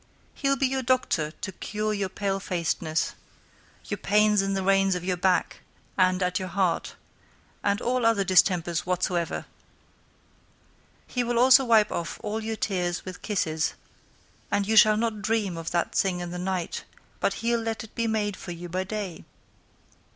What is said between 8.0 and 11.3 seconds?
other distempers whatsoever. He